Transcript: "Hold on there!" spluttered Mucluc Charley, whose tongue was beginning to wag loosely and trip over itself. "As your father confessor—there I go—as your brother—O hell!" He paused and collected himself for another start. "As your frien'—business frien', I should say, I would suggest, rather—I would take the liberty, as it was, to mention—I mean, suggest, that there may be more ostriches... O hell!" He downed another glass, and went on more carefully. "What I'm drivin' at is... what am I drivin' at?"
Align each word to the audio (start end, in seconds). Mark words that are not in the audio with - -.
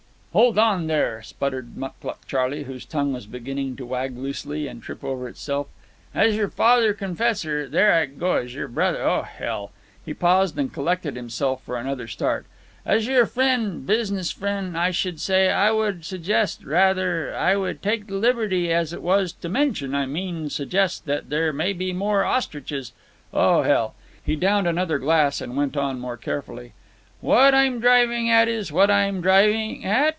"Hold 0.33 0.57
on 0.57 0.87
there!" 0.87 1.21
spluttered 1.23 1.75
Mucluc 1.75 2.25
Charley, 2.25 2.63
whose 2.63 2.85
tongue 2.85 3.11
was 3.11 3.25
beginning 3.27 3.75
to 3.75 3.85
wag 3.85 4.17
loosely 4.17 4.65
and 4.65 4.81
trip 4.81 5.03
over 5.03 5.27
itself. 5.27 5.67
"As 6.15 6.37
your 6.37 6.47
father 6.47 6.93
confessor—there 6.93 7.91
I 7.91 8.05
go—as 8.05 8.53
your 8.55 8.69
brother—O 8.69 9.23
hell!" 9.23 9.73
He 10.05 10.13
paused 10.13 10.57
and 10.57 10.71
collected 10.71 11.17
himself 11.17 11.61
for 11.65 11.75
another 11.75 12.07
start. 12.07 12.45
"As 12.85 13.07
your 13.07 13.25
frien'—business 13.25 14.31
frien', 14.31 14.77
I 14.77 14.91
should 14.91 15.19
say, 15.19 15.49
I 15.49 15.71
would 15.71 16.05
suggest, 16.05 16.63
rather—I 16.63 17.57
would 17.57 17.81
take 17.83 18.07
the 18.07 18.15
liberty, 18.15 18.71
as 18.71 18.93
it 18.93 19.01
was, 19.01 19.33
to 19.33 19.49
mention—I 19.49 20.05
mean, 20.05 20.49
suggest, 20.49 21.03
that 21.07 21.29
there 21.29 21.51
may 21.51 21.73
be 21.73 21.91
more 21.91 22.23
ostriches... 22.23 22.93
O 23.33 23.63
hell!" 23.63 23.95
He 24.23 24.37
downed 24.37 24.65
another 24.65 24.97
glass, 24.97 25.41
and 25.41 25.57
went 25.57 25.75
on 25.75 25.99
more 25.99 26.15
carefully. 26.15 26.71
"What 27.19 27.53
I'm 27.53 27.81
drivin' 27.81 28.29
at 28.29 28.47
is... 28.47 28.71
what 28.71 28.89
am 28.89 29.17
I 29.17 29.19
drivin' 29.19 29.83
at?" 29.83 30.09